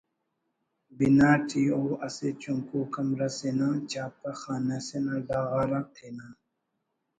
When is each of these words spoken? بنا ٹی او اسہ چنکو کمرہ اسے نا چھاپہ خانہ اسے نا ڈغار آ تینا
بنا 0.97 1.31
ٹی 1.47 1.63
او 1.75 1.83
اسہ 2.05 2.27
چنکو 2.41 2.79
کمرہ 2.93 3.27
اسے 3.33 3.49
نا 3.59 3.69
چھاپہ 3.89 4.31
خانہ 4.39 4.75
اسے 4.81 4.97
نا 5.05 5.15
ڈغار 5.27 5.71
آ 5.79 5.81
تینا 5.93 6.27